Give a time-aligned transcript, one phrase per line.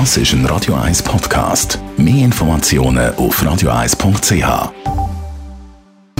[0.00, 1.78] Das ist ein Radio 1 Podcast.
[1.96, 4.72] Mehr Informationen auf radio1.ch.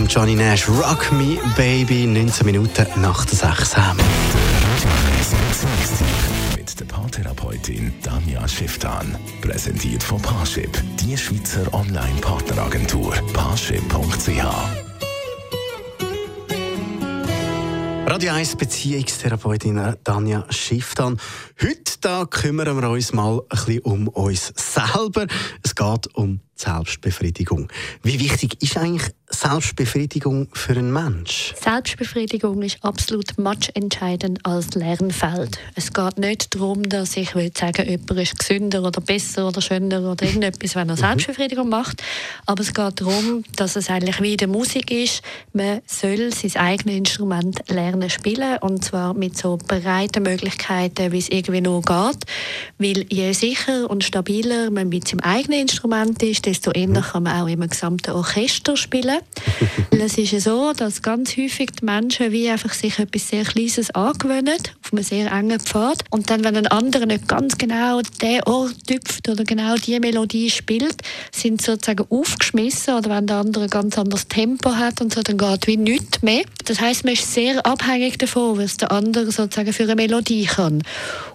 [0.09, 3.75] Johnny Nash, Rock Me Baby, 19 Minuten nach der 6
[6.57, 9.19] Mit der Paartherapeutin Danja Schifftan.
[9.43, 10.71] Präsentiert von Paarship,
[11.01, 13.15] die Schweizer Online-Partneragentur.
[13.33, 14.94] Paarship.ch
[18.07, 21.19] Radio 1 Beziehungstherapeutin Tanja Schifftan.
[21.61, 25.27] Heute da kümmern wir uns mal ein bisschen um uns selber.
[25.63, 27.69] Es geht um Selbstbefriedigung.
[28.03, 31.55] Wie wichtig ist eigentlich Selbstbefriedigung für einen Mensch?
[31.61, 33.35] Selbstbefriedigung ist absolut
[33.75, 35.59] entscheidend als Lernfeld.
[35.75, 40.13] Es geht nicht darum, dass ich will sagen, jemand ist gesünder oder besser oder schöner
[40.13, 41.01] oder irgendetwas, wenn er mhm.
[41.01, 42.03] Selbstbefriedigung macht.
[42.47, 45.23] Aber es geht darum, dass es eigentlich wie in der Musik ist.
[45.53, 51.29] Man soll sein eigenes Instrument lernen spielen und zwar mit so breiten Möglichkeiten, wie es
[51.29, 52.25] irgendwie nur geht.
[52.79, 57.03] Weil je sicher und stabiler man mit seinem eigenen Instrument ist, desto eher mhm.
[57.03, 59.19] kann man auch im gesamten Orchester spielen.
[59.91, 63.91] es ist ja so, dass ganz häufig die Menschen wie einfach sich etwas sehr Kleines
[63.91, 66.05] angewöhnen, auf einem sehr engen Pfad.
[66.11, 70.49] Und dann, wenn ein anderer nicht ganz genau den Ort tüpft oder genau die Melodie
[70.49, 70.97] spielt,
[71.33, 72.95] sind sie sozusagen aufgeschmissen.
[72.95, 76.23] Oder wenn der andere ein ganz anderes Tempo hat und so, dann geht wie nichts
[76.23, 76.45] mehr.
[76.67, 80.83] Das heißt, man ist sehr abhängig davon, was der andere sozusagen für eine Melodie kann.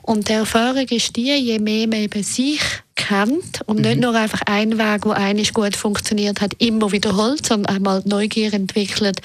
[0.02, 2.62] Und die Erfahrung ist die, je mehr man eben sich
[3.10, 4.02] kennt und nicht mhm.
[4.02, 9.22] nur einfach einen Weg, der eigentlich gut funktioniert hat, immer wiederholt, sondern einmal Neugier entwickelt,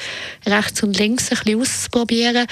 [0.47, 2.47] rechts und links ein bisschen auszuprobieren,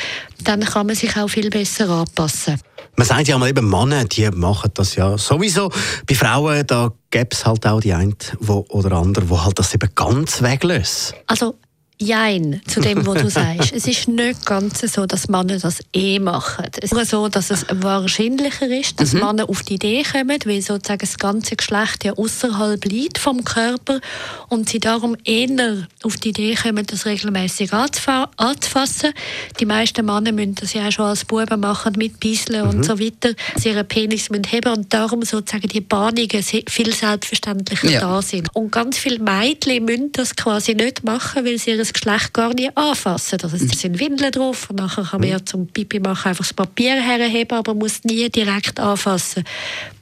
[0.45, 2.61] dann kann man sich auch viel besser anpassen.
[2.97, 5.71] Man sagt ja mal eben, Männer, die machen das ja sowieso.
[6.07, 8.15] Bei Frauen, da gäbe es halt auch die eine
[8.47, 11.17] oder andere, die halt das eben ganz weglösen.
[11.27, 11.55] Also
[11.99, 13.73] Jein, zu dem, was du sagst.
[13.73, 16.67] Es ist nicht ganz so, dass Männer das eh machen.
[16.81, 19.21] Es ist so, dass es wahrscheinlicher ist, dass mhm.
[19.21, 24.01] Männer auf die Idee kommen, weil sozusagen das ganze Geschlecht ja außerhalb liegt vom Körper
[24.49, 29.13] und sie darum eher auf die Idee kommen, das regelmäßig anzufassen.
[29.61, 32.71] Die meisten Männer müssen das ja auch schon als Buben machen, mit Bisseln mhm.
[32.71, 33.31] und so weiter.
[33.57, 38.01] Sie ihren Penis müssen haben und darum sozusagen die Bahnungen viel selbstverständlicher ja.
[38.01, 38.49] da sind.
[38.55, 42.77] Und ganz viele Mädchen müssen das quasi nicht machen, weil sie ihr Geschlecht gar nicht
[42.77, 43.39] anfassen.
[43.43, 46.55] Also es sind Windeln drauf und nachher kann man ja zum Pipi machen einfach das
[46.55, 49.45] Papier herheben, aber muss nie direkt anfassen.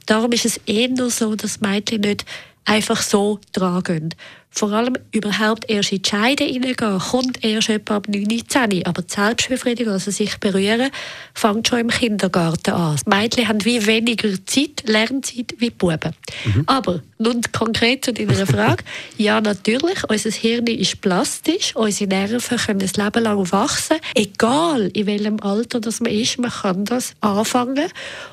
[0.05, 2.25] Darum ist es eher so, dass Mädchen nicht
[2.65, 4.15] einfach so dran gehen
[4.53, 8.85] vor allem überhaupt erst in die Scheide hineingehen, kommt erst etwa ab 9, 10.
[8.85, 10.91] Aber die Selbstbefriedigung, also sich berühren,
[11.33, 12.97] fängt schon im Kindergarten an.
[12.97, 16.13] Die Mädchen haben wie weniger Zeit, Lernzeit wie die Buben.
[16.43, 16.63] Mhm.
[16.65, 18.83] Aber nun konkret zu deiner Frage.
[19.17, 23.97] ja, natürlich, unser Hirn ist plastisch, unsere Nerven können das Leben lang wachsen.
[24.15, 27.89] Egal in welchem Alter das man ist, man kann das anfangen.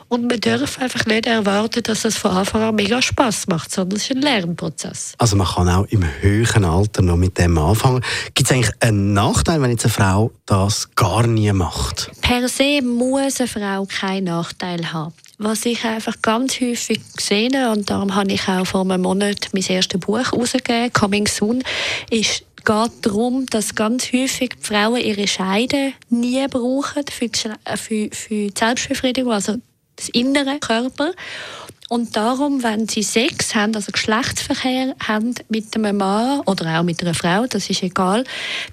[0.08, 3.98] Und man darf einfach nicht erwarten, dass es von Anfang an mega Spass macht, sondern
[3.98, 5.12] es ist ein Lernprozess.
[5.18, 8.02] Also man kann auch im höheren Alter noch mit dem anfangen.
[8.34, 12.10] Gibt es eigentlich einen Nachteil, wenn jetzt eine Frau das gar nie macht?
[12.20, 15.14] Per se muss eine Frau keinen Nachteil haben.
[15.38, 19.62] Was ich einfach ganz häufig gesehen und darum habe ich auch vor einem Monat mein
[19.62, 21.62] erstes Buch herausgegeben, Coming Soon,
[22.10, 28.34] ist geht darum, dass ganz häufig die Frauen ihre Scheide nie brauchen für die, für
[28.34, 29.56] die Selbstbefriedigung, also
[29.98, 31.12] das innere Körper.
[31.90, 37.00] Und darum, wenn sie Sex haben, also Geschlechtsverkehr haben mit einem Mann oder auch mit
[37.00, 38.24] einer Frau, das ist egal,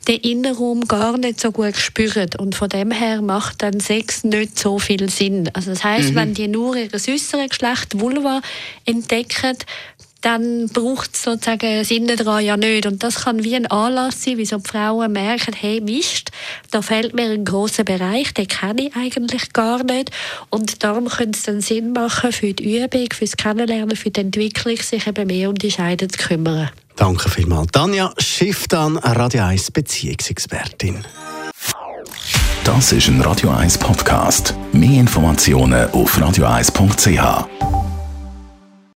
[0.05, 2.29] den Innenraum gar nicht so gut spüren.
[2.37, 5.49] Und von dem her macht dann Sex nicht so viel Sinn.
[5.53, 6.15] Also das heißt, mhm.
[6.15, 8.41] wenn die nur ihr äußere Geschlecht Vulva
[8.83, 9.57] entdecken,
[10.25, 12.87] dann braucht es sozusagen Sinn daran ja nicht.
[12.87, 16.31] Und das kann wie ein Anlass sein, wie so die Frauen merken, hey Mist,
[16.71, 20.09] da fehlt mir ein großer Bereich, den kenne ich eigentlich gar nicht.
[20.49, 24.21] Und darum könnte es dann Sinn machen für die Übung, für das Kennenlernen, für die
[24.21, 26.71] Entwicklung, sich eben mehr um die Scheide zu kümmern.
[26.95, 27.67] Danke vielmals.
[27.71, 31.05] Tanja Schifftan, Radio 1 Beziehungsexpertin.
[32.63, 34.55] Das ist ein Radio 1 Podcast.
[34.71, 37.74] Mehr Informationen auf radio1.ch.